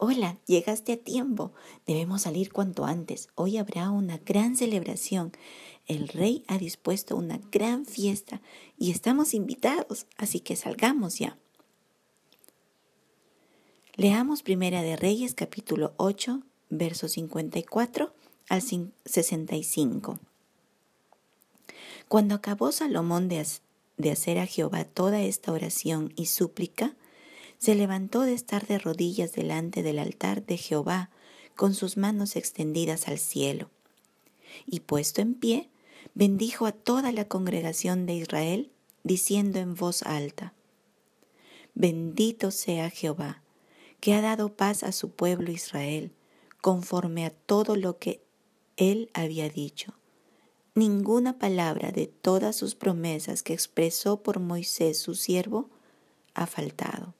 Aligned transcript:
Hola, 0.00 0.38
llegaste 0.46 0.92
a 0.92 0.96
tiempo. 0.96 1.50
Debemos 1.84 2.22
salir 2.22 2.52
cuanto 2.52 2.84
antes. 2.84 3.30
Hoy 3.34 3.56
habrá 3.56 3.90
una 3.90 4.18
gran 4.18 4.54
celebración. 4.54 5.32
El 5.86 6.06
rey 6.06 6.44
ha 6.46 6.56
dispuesto 6.56 7.16
una 7.16 7.40
gran 7.50 7.84
fiesta 7.84 8.40
y 8.78 8.92
estamos 8.92 9.34
invitados, 9.34 10.06
así 10.16 10.38
que 10.38 10.54
salgamos 10.54 11.18
ya. 11.18 11.36
Leamos 13.96 14.44
Primera 14.44 14.82
de 14.82 14.94
Reyes 14.94 15.34
capítulo 15.34 15.94
8, 15.96 16.42
versos 16.70 17.10
54 17.10 18.12
al 18.50 18.62
65. 18.62 20.20
Cuando 22.06 22.36
acabó 22.36 22.70
Salomón 22.70 23.28
de, 23.28 23.44
de 23.96 24.12
hacer 24.12 24.38
a 24.38 24.46
Jehová 24.46 24.84
toda 24.84 25.22
esta 25.22 25.50
oración 25.50 26.12
y 26.14 26.26
súplica, 26.26 26.94
se 27.58 27.74
levantó 27.74 28.22
de 28.22 28.34
estar 28.34 28.66
de 28.66 28.78
rodillas 28.78 29.32
delante 29.32 29.82
del 29.82 29.98
altar 29.98 30.46
de 30.46 30.56
Jehová 30.56 31.10
con 31.56 31.74
sus 31.74 31.96
manos 31.96 32.36
extendidas 32.36 33.08
al 33.08 33.18
cielo. 33.18 33.68
Y 34.64 34.80
puesto 34.80 35.20
en 35.20 35.34
pie, 35.34 35.68
bendijo 36.14 36.66
a 36.66 36.72
toda 36.72 37.12
la 37.12 37.26
congregación 37.26 38.06
de 38.06 38.14
Israel, 38.14 38.70
diciendo 39.02 39.58
en 39.58 39.74
voz 39.74 40.02
alta, 40.02 40.54
Bendito 41.74 42.50
sea 42.50 42.90
Jehová, 42.90 43.42
que 44.00 44.14
ha 44.14 44.20
dado 44.20 44.56
paz 44.56 44.82
a 44.82 44.92
su 44.92 45.10
pueblo 45.10 45.50
Israel, 45.50 46.12
conforme 46.60 47.24
a 47.24 47.30
todo 47.30 47.76
lo 47.76 47.98
que 47.98 48.22
él 48.76 49.10
había 49.14 49.48
dicho. 49.48 49.94
Ninguna 50.74 51.38
palabra 51.38 51.90
de 51.90 52.06
todas 52.06 52.54
sus 52.54 52.76
promesas 52.76 53.42
que 53.42 53.52
expresó 53.52 54.22
por 54.22 54.38
Moisés 54.38 55.00
su 55.00 55.14
siervo 55.14 55.70
ha 56.34 56.46
faltado. 56.46 57.14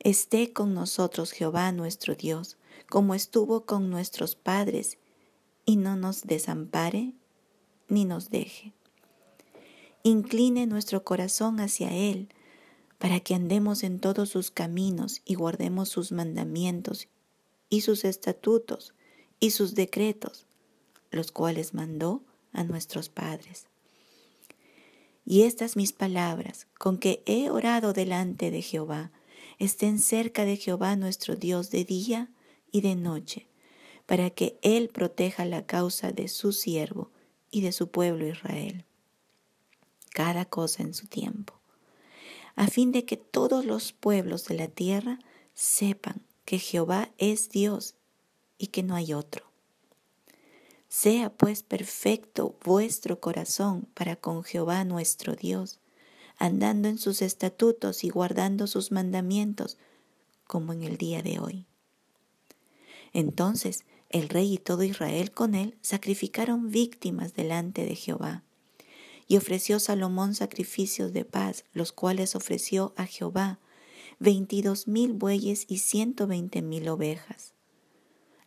Esté 0.00 0.52
con 0.52 0.74
nosotros 0.74 1.32
Jehová 1.32 1.72
nuestro 1.72 2.14
Dios, 2.14 2.56
como 2.88 3.14
estuvo 3.14 3.64
con 3.64 3.90
nuestros 3.90 4.36
padres, 4.36 4.98
y 5.64 5.76
no 5.76 5.96
nos 5.96 6.22
desampare 6.22 7.12
ni 7.88 8.04
nos 8.04 8.30
deje. 8.30 8.72
Incline 10.02 10.66
nuestro 10.66 11.02
corazón 11.02 11.58
hacia 11.58 11.92
Él, 11.92 12.28
para 12.98 13.20
que 13.20 13.34
andemos 13.34 13.82
en 13.82 13.98
todos 13.98 14.30
sus 14.30 14.50
caminos 14.50 15.20
y 15.24 15.34
guardemos 15.34 15.88
sus 15.88 16.12
mandamientos 16.12 17.08
y 17.68 17.80
sus 17.82 18.04
estatutos 18.04 18.94
y 19.40 19.50
sus 19.50 19.74
decretos, 19.74 20.46
los 21.10 21.32
cuales 21.32 21.74
mandó 21.74 22.22
a 22.52 22.64
nuestros 22.64 23.08
padres. 23.08 23.66
Y 25.24 25.42
estas 25.42 25.76
mis 25.76 25.92
palabras, 25.92 26.68
con 26.78 26.98
que 26.98 27.22
he 27.26 27.50
orado 27.50 27.92
delante 27.92 28.52
de 28.52 28.62
Jehová, 28.62 29.10
estén 29.58 29.98
cerca 29.98 30.44
de 30.44 30.56
Jehová 30.56 30.96
nuestro 30.96 31.36
Dios 31.36 31.70
de 31.70 31.84
día 31.84 32.30
y 32.70 32.80
de 32.80 32.94
noche, 32.94 33.46
para 34.06 34.30
que 34.30 34.58
Él 34.62 34.88
proteja 34.88 35.44
la 35.44 35.66
causa 35.66 36.12
de 36.12 36.28
su 36.28 36.52
siervo 36.52 37.10
y 37.50 37.62
de 37.62 37.72
su 37.72 37.90
pueblo 37.90 38.26
Israel. 38.26 38.84
Cada 40.10 40.44
cosa 40.44 40.82
en 40.82 40.94
su 40.94 41.06
tiempo, 41.06 41.54
a 42.54 42.68
fin 42.68 42.92
de 42.92 43.04
que 43.04 43.16
todos 43.16 43.64
los 43.64 43.92
pueblos 43.92 44.46
de 44.46 44.56
la 44.56 44.68
tierra 44.68 45.18
sepan 45.54 46.22
que 46.44 46.58
Jehová 46.58 47.10
es 47.18 47.50
Dios 47.50 47.94
y 48.58 48.68
que 48.68 48.82
no 48.82 48.94
hay 48.94 49.12
otro. 49.12 49.44
Sea 50.88 51.30
pues 51.30 51.62
perfecto 51.62 52.56
vuestro 52.64 53.20
corazón 53.20 53.88
para 53.94 54.16
con 54.16 54.44
Jehová 54.44 54.84
nuestro 54.84 55.34
Dios, 55.34 55.80
andando 56.36 56.88
en 56.88 56.98
sus 56.98 57.22
estatutos 57.22 58.04
y 58.04 58.08
guardando 58.08 58.66
sus 58.66 58.92
mandamientos, 58.92 59.78
como 60.46 60.72
en 60.72 60.82
el 60.82 60.96
día 60.96 61.22
de 61.22 61.38
hoy. 61.38 61.66
Entonces 63.12 63.84
el 64.10 64.28
rey 64.28 64.54
y 64.54 64.58
todo 64.58 64.82
Israel 64.82 65.32
con 65.32 65.54
él 65.54 65.76
sacrificaron 65.80 66.70
víctimas 66.70 67.34
delante 67.34 67.84
de 67.84 67.96
Jehová. 67.96 68.42
Y 69.28 69.36
ofreció 69.36 69.80
Salomón 69.80 70.34
sacrificios 70.34 71.12
de 71.12 71.24
paz, 71.24 71.64
los 71.72 71.90
cuales 71.92 72.36
ofreció 72.36 72.94
a 72.96 73.06
Jehová 73.06 73.58
veintidós 74.18 74.86
mil 74.88 75.12
bueyes 75.12 75.66
y 75.68 75.78
ciento 75.78 76.26
veinte 76.26 76.62
mil 76.62 76.88
ovejas. 76.88 77.52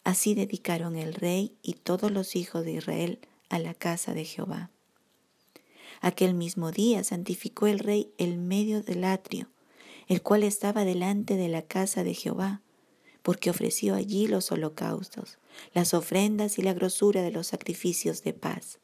Así 0.03 0.33
dedicaron 0.33 0.95
el 0.95 1.13
rey 1.13 1.57
y 1.61 1.73
todos 1.73 2.11
los 2.11 2.35
hijos 2.35 2.65
de 2.65 2.73
Israel 2.73 3.19
a 3.49 3.59
la 3.59 3.73
casa 3.73 4.13
de 4.13 4.25
Jehová. 4.25 4.71
Aquel 6.01 6.33
mismo 6.33 6.71
día 6.71 7.03
santificó 7.03 7.67
el 7.67 7.79
rey 7.79 8.11
el 8.17 8.37
medio 8.37 8.81
del 8.81 9.03
atrio, 9.03 9.49
el 10.07 10.21
cual 10.21 10.43
estaba 10.43 10.85
delante 10.85 11.35
de 11.35 11.49
la 11.49 11.61
casa 11.61 12.03
de 12.03 12.13
Jehová, 12.13 12.61
porque 13.21 13.49
ofreció 13.49 13.95
allí 13.95 14.27
los 14.27 14.51
holocaustos, 14.51 15.37
las 15.73 15.93
ofrendas 15.93 16.57
y 16.57 16.61
la 16.61 16.73
grosura 16.73 17.21
de 17.21 17.31
los 17.31 17.47
sacrificios 17.47 18.23
de 18.23 18.33
paz, 18.33 18.79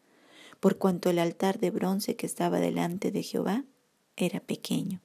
por 0.59 0.77
cuanto 0.77 1.09
el 1.09 1.19
altar 1.19 1.59
de 1.59 1.71
bronce 1.71 2.15
que 2.15 2.25
estaba 2.25 2.59
delante 2.59 3.11
de 3.11 3.23
Jehová 3.23 3.63
era 4.17 4.39
pequeño, 4.39 5.01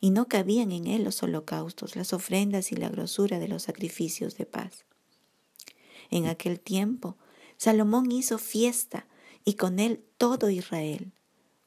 y 0.00 0.10
no 0.10 0.26
cabían 0.26 0.72
en 0.72 0.86
él 0.86 1.04
los 1.04 1.22
holocaustos, 1.22 1.96
las 1.96 2.12
ofrendas 2.12 2.72
y 2.72 2.76
la 2.76 2.88
grosura 2.88 3.38
de 3.38 3.48
los 3.48 3.64
sacrificios 3.64 4.36
de 4.36 4.46
paz. 4.46 4.84
En 6.10 6.26
aquel 6.26 6.60
tiempo, 6.60 7.16
Salomón 7.56 8.10
hizo 8.10 8.38
fiesta 8.38 9.06
y 9.50 9.54
con 9.54 9.80
él 9.80 10.04
todo 10.16 10.48
Israel, 10.48 11.10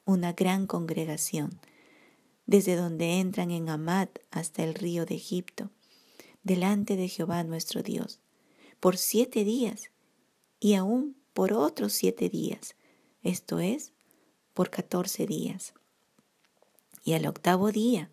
una 0.06 0.32
gran 0.32 0.66
congregación, 0.66 1.60
desde 2.46 2.76
donde 2.76 3.20
entran 3.20 3.50
en 3.50 3.68
Amad 3.68 4.08
hasta 4.30 4.64
el 4.64 4.72
río 4.72 5.04
de 5.04 5.16
Egipto, 5.16 5.68
delante 6.44 6.96
de 6.96 7.08
Jehová 7.08 7.44
nuestro 7.44 7.82
Dios, 7.82 8.20
por 8.80 8.96
siete 8.96 9.44
días 9.44 9.90
y 10.60 10.76
aún 10.76 11.14
por 11.34 11.52
otros 11.52 11.92
siete 11.92 12.30
días, 12.30 12.74
esto 13.22 13.58
es, 13.58 13.92
por 14.54 14.70
catorce 14.70 15.26
días. 15.26 15.74
Y 17.04 17.12
al 17.12 17.26
octavo 17.26 17.70
día 17.70 18.10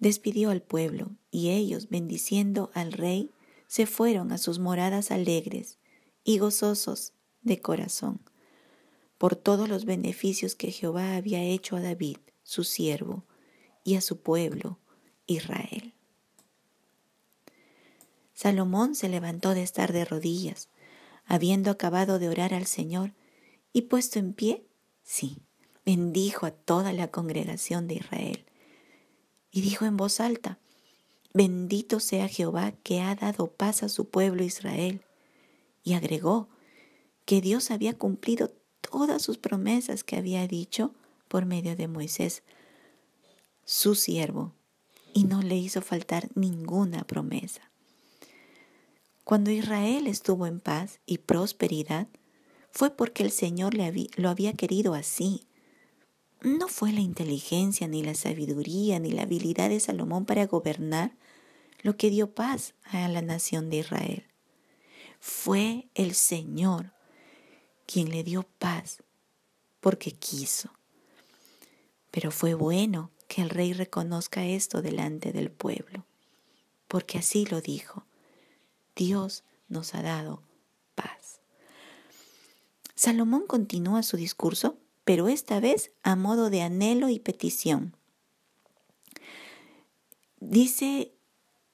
despidió 0.00 0.50
al 0.50 0.62
pueblo, 0.62 1.12
y 1.30 1.50
ellos, 1.50 1.88
bendiciendo 1.90 2.72
al 2.74 2.90
rey, 2.90 3.30
se 3.68 3.86
fueron 3.86 4.32
a 4.32 4.38
sus 4.38 4.58
moradas 4.58 5.12
alegres 5.12 5.78
y 6.24 6.38
gozosos 6.38 7.12
de 7.42 7.60
corazón 7.60 8.20
por 9.20 9.36
todos 9.36 9.68
los 9.68 9.84
beneficios 9.84 10.54
que 10.54 10.72
Jehová 10.72 11.14
había 11.14 11.42
hecho 11.42 11.76
a 11.76 11.82
David, 11.82 12.16
su 12.42 12.64
siervo, 12.64 13.26
y 13.84 13.96
a 13.96 14.00
su 14.00 14.22
pueblo, 14.22 14.78
Israel. 15.26 15.92
Salomón 18.32 18.94
se 18.94 19.10
levantó 19.10 19.52
de 19.52 19.62
estar 19.62 19.92
de 19.92 20.06
rodillas, 20.06 20.70
habiendo 21.26 21.70
acabado 21.70 22.18
de 22.18 22.30
orar 22.30 22.54
al 22.54 22.64
Señor, 22.64 23.12
y 23.74 23.82
puesto 23.82 24.18
en 24.18 24.32
pie, 24.32 24.64
sí, 25.02 25.42
bendijo 25.84 26.46
a 26.46 26.50
toda 26.50 26.94
la 26.94 27.10
congregación 27.10 27.88
de 27.88 27.96
Israel. 27.96 28.46
Y 29.50 29.60
dijo 29.60 29.84
en 29.84 29.98
voz 29.98 30.20
alta, 30.20 30.58
Bendito 31.34 32.00
sea 32.00 32.26
Jehová 32.26 32.72
que 32.82 33.02
ha 33.02 33.14
dado 33.14 33.52
paz 33.52 33.82
a 33.82 33.90
su 33.90 34.08
pueblo 34.08 34.42
Israel. 34.42 35.04
Y 35.84 35.92
agregó, 35.92 36.48
que 37.24 37.40
Dios 37.40 37.70
había 37.70 37.96
cumplido 37.96 38.52
todas 38.80 39.22
sus 39.22 39.38
promesas 39.38 40.04
que 40.04 40.16
había 40.16 40.46
dicho 40.46 40.94
por 41.28 41.46
medio 41.46 41.76
de 41.76 41.88
Moisés, 41.88 42.42
su 43.64 43.94
siervo, 43.94 44.52
y 45.12 45.24
no 45.24 45.42
le 45.42 45.56
hizo 45.56 45.82
faltar 45.82 46.28
ninguna 46.34 47.04
promesa. 47.04 47.70
Cuando 49.24 49.50
Israel 49.50 50.06
estuvo 50.06 50.46
en 50.46 50.60
paz 50.60 51.00
y 51.06 51.18
prosperidad, 51.18 52.08
fue 52.72 52.90
porque 52.90 53.22
el 53.22 53.30
Señor 53.30 53.74
lo 53.74 54.28
había 54.28 54.54
querido 54.54 54.94
así. 54.94 55.46
No 56.40 56.68
fue 56.68 56.92
la 56.92 57.00
inteligencia, 57.00 57.86
ni 57.86 58.02
la 58.02 58.14
sabiduría, 58.14 58.98
ni 58.98 59.12
la 59.12 59.22
habilidad 59.22 59.68
de 59.68 59.80
Salomón 59.80 60.24
para 60.24 60.46
gobernar 60.46 61.16
lo 61.82 61.96
que 61.96 62.10
dio 62.10 62.34
paz 62.34 62.74
a 62.84 63.06
la 63.08 63.22
nación 63.22 63.70
de 63.70 63.78
Israel. 63.78 64.24
Fue 65.20 65.90
el 65.94 66.14
Señor 66.14 66.92
quien 67.90 68.10
le 68.10 68.22
dio 68.22 68.44
paz 68.58 69.02
porque 69.80 70.12
quiso. 70.12 70.70
Pero 72.12 72.30
fue 72.30 72.54
bueno 72.54 73.10
que 73.26 73.42
el 73.42 73.50
rey 73.50 73.72
reconozca 73.72 74.44
esto 74.44 74.80
delante 74.82 75.32
del 75.32 75.50
pueblo, 75.50 76.04
porque 76.86 77.18
así 77.18 77.46
lo 77.46 77.60
dijo. 77.60 78.04
Dios 78.94 79.42
nos 79.68 79.94
ha 79.94 80.02
dado 80.02 80.42
paz. 80.94 81.40
Salomón 82.94 83.46
continúa 83.46 84.02
su 84.02 84.16
discurso, 84.16 84.76
pero 85.04 85.28
esta 85.28 85.58
vez 85.58 85.90
a 86.02 86.14
modo 86.14 86.50
de 86.50 86.62
anhelo 86.62 87.08
y 87.08 87.18
petición. 87.18 87.96
Dice 90.38 91.12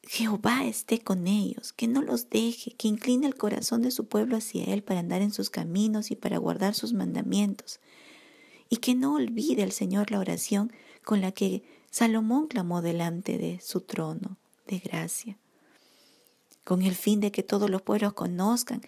Jehová 0.09 0.65
esté 0.65 1.01
con 1.01 1.27
ellos, 1.27 1.73
que 1.73 1.89
no 1.89 2.01
los 2.01 2.31
deje, 2.31 2.73
que 2.73 2.87
incline 2.87 3.27
el 3.27 3.35
corazón 3.35 3.83
de 3.83 3.91
su 3.91 4.07
pueblo 4.07 4.37
hacia 4.37 4.65
Él 4.65 4.85
para 4.85 5.01
andar 5.01 5.21
en 5.21 5.33
sus 5.33 5.51
caminos 5.51 6.13
y 6.13 6.17
para 6.17 6.39
guardar 6.39 6.75
sus 6.75 6.93
mandamientos, 6.93 7.81
y 8.69 8.77
que 8.77 8.95
no 8.95 9.15
olvide 9.15 9.63
el 9.63 9.73
Señor 9.73 10.13
la 10.13 10.21
oración 10.21 10.73
con 11.05 11.21
la 11.21 11.33
que 11.33 11.65
Salomón 11.91 12.47
clamó 12.47 12.83
delante 12.83 13.37
de 13.37 13.61
su 13.61 13.81
trono, 13.81 14.39
de 14.69 14.79
gracia, 14.79 15.39
con 16.63 16.83
el 16.83 16.95
fin 16.95 17.21
de 17.21 17.33
que 17.33 17.43
todos 17.43 17.69
los 17.69 17.83
pueblos 17.83 18.13
conozcan 18.13 18.83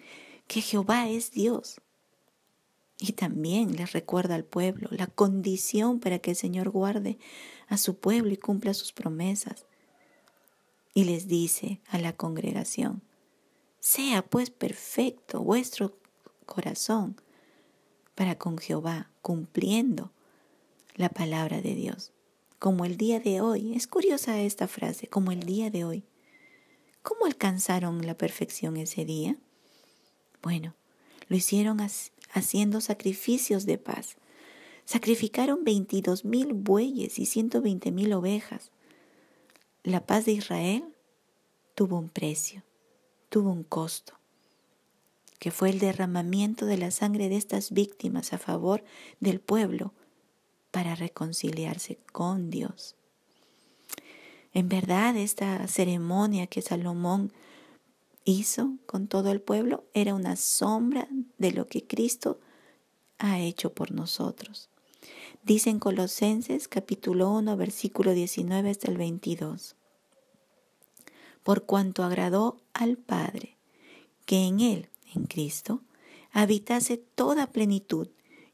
que 0.46 0.60
Jehová 0.60 1.08
es 1.08 1.32
Dios. 1.32 1.80
Y 3.00 3.12
también 3.12 3.76
les 3.76 3.92
recuerda 3.92 4.34
al 4.34 4.44
pueblo 4.44 4.88
la 4.90 5.06
condición 5.06 6.00
para 6.00 6.18
que 6.18 6.30
el 6.30 6.36
Señor 6.36 6.70
guarde 6.70 7.18
a 7.68 7.76
su 7.76 7.98
pueblo 7.98 8.32
y 8.32 8.36
cumpla 8.36 8.74
sus 8.74 8.92
promesas. 8.92 9.67
Y 10.94 11.04
les 11.04 11.28
dice 11.28 11.80
a 11.88 11.98
la 11.98 12.12
congregación, 12.12 13.02
sea 13.80 14.22
pues 14.22 14.50
perfecto 14.50 15.40
vuestro 15.40 15.96
corazón 16.46 17.20
para 18.14 18.36
con 18.36 18.58
Jehová, 18.58 19.10
cumpliendo 19.22 20.10
la 20.96 21.08
palabra 21.08 21.60
de 21.60 21.74
Dios. 21.74 22.12
Como 22.58 22.84
el 22.84 22.96
día 22.96 23.20
de 23.20 23.40
hoy, 23.40 23.74
es 23.74 23.86
curiosa 23.86 24.40
esta 24.40 24.66
frase, 24.66 25.06
como 25.06 25.30
el 25.30 25.44
día 25.44 25.70
de 25.70 25.84
hoy. 25.84 26.04
¿Cómo 27.02 27.26
alcanzaron 27.26 28.04
la 28.04 28.18
perfección 28.18 28.76
ese 28.76 29.04
día? 29.04 29.36
Bueno, 30.42 30.74
lo 31.28 31.36
hicieron 31.36 31.78
haciendo 32.32 32.80
sacrificios 32.80 33.64
de 33.64 33.78
paz. 33.78 34.16
Sacrificaron 34.84 35.62
22 35.62 36.24
mil 36.24 36.54
bueyes 36.54 37.18
y 37.18 37.26
120 37.26 37.92
mil 37.92 38.12
ovejas. 38.12 38.72
La 39.88 40.04
paz 40.04 40.26
de 40.26 40.32
Israel 40.32 40.84
tuvo 41.74 41.98
un 41.98 42.10
precio, 42.10 42.62
tuvo 43.30 43.50
un 43.50 43.64
costo, 43.64 44.12
que 45.38 45.50
fue 45.50 45.70
el 45.70 45.78
derramamiento 45.78 46.66
de 46.66 46.76
la 46.76 46.90
sangre 46.90 47.30
de 47.30 47.36
estas 47.36 47.70
víctimas 47.70 48.34
a 48.34 48.38
favor 48.38 48.84
del 49.18 49.40
pueblo 49.40 49.94
para 50.72 50.94
reconciliarse 50.94 51.96
con 52.12 52.50
Dios. 52.50 52.96
En 54.52 54.68
verdad, 54.68 55.16
esta 55.16 55.66
ceremonia 55.68 56.48
que 56.48 56.60
Salomón 56.60 57.32
hizo 58.24 58.74
con 58.84 59.08
todo 59.08 59.30
el 59.30 59.40
pueblo 59.40 59.84
era 59.94 60.14
una 60.14 60.36
sombra 60.36 61.08
de 61.38 61.52
lo 61.52 61.66
que 61.66 61.86
Cristo 61.86 62.38
ha 63.16 63.40
hecho 63.40 63.72
por 63.72 63.92
nosotros. 63.92 64.68
Dice 65.44 65.70
en 65.70 65.78
Colosenses 65.78 66.68
capítulo 66.68 67.30
1 67.30 67.56
versículo 67.56 68.12
19 68.12 68.68
hasta 68.68 68.90
el 68.90 68.98
22. 68.98 69.76
Por 71.48 71.64
cuanto 71.64 72.04
agradó 72.04 72.60
al 72.74 72.98
Padre 72.98 73.56
que 74.26 74.44
en 74.44 74.60
Él, 74.60 74.90
en 75.14 75.24
Cristo, 75.24 75.80
habitase 76.30 76.98
toda 76.98 77.46
plenitud 77.46 78.08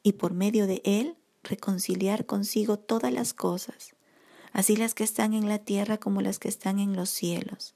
y 0.04 0.12
por 0.12 0.32
medio 0.32 0.68
de 0.68 0.80
Él 0.84 1.16
reconciliar 1.42 2.24
consigo 2.24 2.78
todas 2.78 3.12
las 3.12 3.34
cosas, 3.34 3.96
así 4.52 4.76
las 4.76 4.94
que 4.94 5.02
están 5.02 5.34
en 5.34 5.48
la 5.48 5.58
tierra 5.58 5.98
como 5.98 6.20
las 6.20 6.38
que 6.38 6.46
están 6.46 6.78
en 6.78 6.94
los 6.94 7.10
cielos 7.10 7.74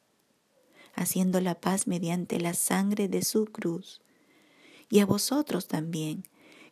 haciendo 0.94 1.41
la 1.41 1.56
paz 1.56 1.88
mediante 1.88 2.38
la 2.38 2.55
sangre 2.55 3.09
de 3.09 3.25
su 3.25 3.47
cruz. 3.47 4.00
Y 4.88 5.00
a 5.00 5.06
vosotros 5.06 5.67
también, 5.67 6.23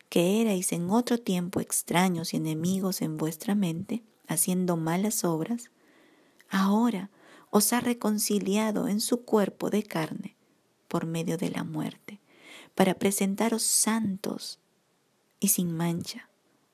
que 0.07 0.39
erais 0.39 0.71
en 0.71 0.89
otro 0.89 1.17
tiempo 1.17 1.59
extraños 1.59 2.33
y 2.33 2.37
enemigos 2.37 3.01
en 3.01 3.17
vuestra 3.17 3.55
mente, 3.55 4.03
haciendo 4.25 4.77
malas 4.77 5.25
obras, 5.25 5.69
ahora 6.49 7.09
os 7.49 7.73
ha 7.73 7.79
reconciliado 7.79 8.87
en 8.87 9.01
su 9.01 9.23
cuerpo 9.23 9.69
de 9.69 9.83
carne 9.83 10.35
por 10.87 11.05
medio 11.05 11.37
de 11.37 11.49
la 11.49 11.63
muerte, 11.63 12.19
para 12.75 12.93
presentaros 12.93 13.63
santos 13.63 14.59
y 15.39 15.49
sin 15.49 15.75
mancha 15.75 16.29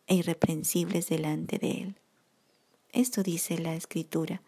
e 0.07 0.15
irreprensibles 0.15 1.07
delante 1.07 1.57
de 1.57 1.71
Él. 1.71 1.95
Esto 2.91 3.23
dice 3.23 3.57
la 3.57 3.75
Escritura 3.75 4.41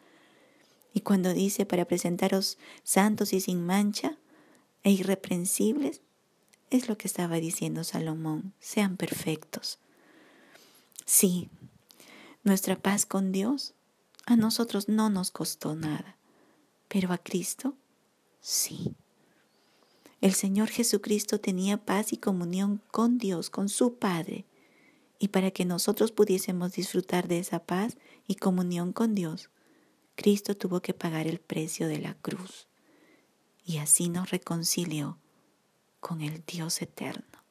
y 0.93 1.01
cuando 1.01 1.33
dice 1.33 1.65
para 1.65 1.85
presentaros 1.85 2.57
santos 2.83 3.33
y 3.33 3.41
sin 3.41 3.65
mancha 3.65 4.17
e 4.83 4.91
irreprensibles, 4.91 6.01
es 6.69 6.87
lo 6.87 6.97
que 6.97 7.07
estaba 7.07 7.37
diciendo 7.37 7.83
Salomón, 7.83 8.53
sean 8.59 8.97
perfectos. 8.97 9.79
Sí, 11.05 11.49
nuestra 12.43 12.75
paz 12.75 13.05
con 13.05 13.31
Dios 13.31 13.73
a 14.25 14.35
nosotros 14.35 14.89
no 14.89 15.09
nos 15.09 15.31
costó 15.31 15.75
nada, 15.75 16.17
pero 16.87 17.13
a 17.13 17.17
Cristo 17.17 17.75
sí. 18.39 18.95
El 20.21 20.33
Señor 20.33 20.69
Jesucristo 20.69 21.39
tenía 21.39 21.77
paz 21.77 22.13
y 22.13 22.17
comunión 22.17 22.81
con 22.91 23.17
Dios, 23.17 23.49
con 23.49 23.69
su 23.69 23.95
Padre, 23.95 24.45
y 25.19 25.29
para 25.29 25.51
que 25.51 25.65
nosotros 25.65 26.11
pudiésemos 26.11 26.73
disfrutar 26.73 27.27
de 27.27 27.39
esa 27.39 27.59
paz 27.59 27.97
y 28.27 28.35
comunión 28.35 28.91
con 28.91 29.15
Dios, 29.15 29.49
Cristo 30.15 30.55
tuvo 30.55 30.81
que 30.81 30.93
pagar 30.93 31.27
el 31.27 31.39
precio 31.39 31.87
de 31.87 31.99
la 31.99 32.15
cruz 32.15 32.67
y 33.65 33.77
así 33.77 34.09
nos 34.09 34.29
reconcilió 34.29 35.17
con 35.99 36.21
el 36.21 36.43
Dios 36.45 36.81
eterno 36.81 37.43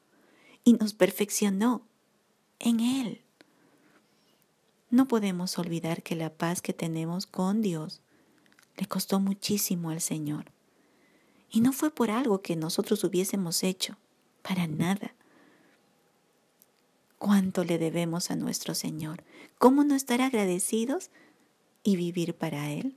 y 0.62 0.74
nos 0.74 0.94
perfeccionó 0.94 1.86
en 2.58 2.80
Él. 2.80 3.23
No 4.94 5.08
podemos 5.08 5.58
olvidar 5.58 6.04
que 6.04 6.14
la 6.14 6.30
paz 6.30 6.62
que 6.62 6.72
tenemos 6.72 7.26
con 7.26 7.62
Dios 7.62 8.00
le 8.76 8.86
costó 8.86 9.18
muchísimo 9.18 9.90
al 9.90 10.00
Señor. 10.00 10.52
Y 11.50 11.62
no 11.62 11.72
fue 11.72 11.90
por 11.90 12.12
algo 12.12 12.42
que 12.42 12.54
nosotros 12.54 13.02
hubiésemos 13.02 13.64
hecho, 13.64 13.96
para 14.42 14.68
nada. 14.68 15.12
¿Cuánto 17.18 17.64
le 17.64 17.78
debemos 17.78 18.30
a 18.30 18.36
nuestro 18.36 18.76
Señor? 18.76 19.24
¿Cómo 19.58 19.82
no 19.82 19.96
estar 19.96 20.20
agradecidos 20.20 21.10
y 21.82 21.96
vivir 21.96 22.36
para 22.36 22.70
Él. 22.70 22.96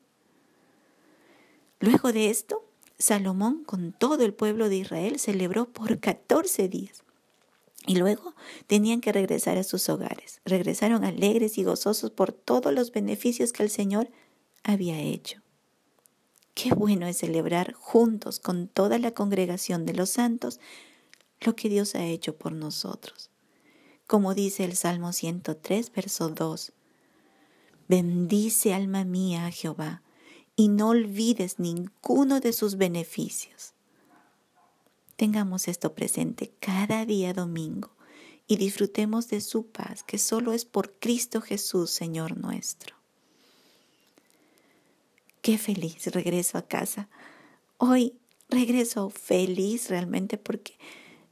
Luego 1.80 2.14
de 2.14 2.30
esto, 2.30 2.64
Salomón 3.00 3.64
con 3.64 3.92
todo 3.92 4.24
el 4.24 4.36
pueblo 4.36 4.70
de 4.70 4.76
Israel 4.78 5.18
celebró 5.18 5.66
por 5.66 6.00
14 6.00 6.70
días. 6.70 7.04
Y 7.88 7.96
luego 7.96 8.36
tenían 8.68 9.02
que 9.02 9.14
regresar 9.14 9.58
a 9.58 9.64
sus 9.64 9.90
hogares. 9.90 10.42
Regresaron 10.46 11.06
alegres 11.06 11.58
y 11.58 11.64
gozosos 11.64 12.12
por 12.12 12.34
todos 12.34 12.74
los 12.74 12.92
beneficios 12.92 13.54
que 13.54 13.64
el 13.64 13.70
Señor 13.70 14.12
había 14.64 15.00
hecho. 15.00 15.42
Qué 16.54 16.74
bueno 16.74 17.08
es 17.08 17.18
celebrar 17.18 17.74
juntos 17.74 18.40
con 18.40 18.68
toda 18.68 19.00
la 19.00 19.12
congregación 19.12 19.86
de 19.86 19.94
los 19.94 20.10
santos 20.10 20.60
lo 21.40 21.56
que 21.56 21.70
Dios 21.70 21.96
ha 21.96 22.06
hecho 22.06 22.36
por 22.36 22.52
nosotros. 22.52 23.30
Como 24.06 24.34
dice 24.34 24.66
el 24.66 24.76
Salmo 24.76 25.14
103, 25.14 25.92
verso 25.94 26.30
2, 26.30 26.74
Bendice 27.88 28.74
alma 28.74 29.06
mía 29.06 29.46
a 29.46 29.52
Jehová 29.52 30.02
y 30.58 30.68
no 30.68 30.90
olvides 30.90 31.60
ninguno 31.60 32.42
de 32.42 32.52
sus 32.52 32.76
beneficios. 32.76 33.76
Tengamos 35.18 35.68
esto 35.68 35.96
presente 35.96 36.54
cada 36.60 37.04
día 37.04 37.34
domingo 37.34 37.90
y 38.48 38.58
disfrutemos 38.58 39.28
de 39.28 39.42
su 39.42 39.66
paz, 39.66 40.04
que 40.04 40.20
solo 40.20 40.54
es 40.54 40.64
por 40.64 40.94
Cristo 41.00 41.42
Jesús, 41.42 41.90
Señor 41.90 42.38
nuestro. 42.38 42.96
Qué 45.42 45.58
feliz 45.58 46.06
regreso 46.14 46.60
a 46.60 46.68
casa. 46.68 47.10
Hoy 47.78 48.14
regreso 48.48 49.10
feliz 49.10 49.90
realmente 49.90 50.38
porque 50.38 50.78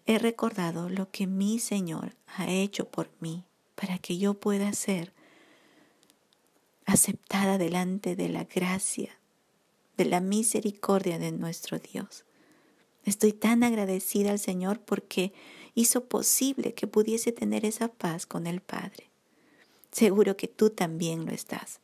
he 0.08 0.18
recordado 0.18 0.90
lo 0.90 1.12
que 1.12 1.28
mi 1.28 1.60
Señor 1.60 2.16
ha 2.26 2.50
hecho 2.50 2.90
por 2.90 3.12
mí 3.20 3.46
para 3.76 4.00
que 4.00 4.18
yo 4.18 4.34
pueda 4.34 4.74
ser 4.74 5.14
aceptada 6.88 7.60
delante 7.60 8.16
de 8.16 8.30
la 8.30 8.46
gracia, 8.46 9.20
de 9.96 10.06
la 10.06 10.22
misericordia 10.22 11.20
de 11.20 11.32
nuestro 11.32 11.78
Dios. 11.78 12.26
Estoy 13.06 13.34
tan 13.34 13.64
agradecida 13.64 14.32
al 14.32 14.40
Señor 14.40 14.80
porque 14.82 15.32
hizo 15.76 16.06
posible 16.06 16.74
que 16.74 16.88
pudiese 16.88 17.32
tener 17.32 17.66
esa 17.66 17.88
paz 17.88 18.26
con 18.26 18.48
el 18.48 18.62
Padre. 18.62 19.10
Seguro 19.92 20.36
que 20.36 20.48
tú 20.48 20.72
también 20.72 21.26
lo 21.26 21.32
estás. 21.32 21.80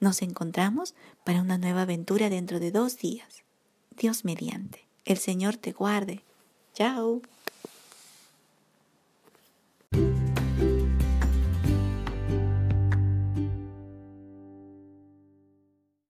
Nos 0.00 0.22
encontramos 0.22 0.94
para 1.24 1.40
una 1.40 1.58
nueva 1.58 1.82
aventura 1.82 2.30
dentro 2.30 2.58
de 2.58 2.72
dos 2.72 2.98
días. 2.98 3.44
Dios 3.96 4.24
mediante. 4.24 4.84
El 5.04 5.18
Señor 5.18 5.56
te 5.56 5.72
guarde. 5.72 6.24
Chao. 6.74 7.22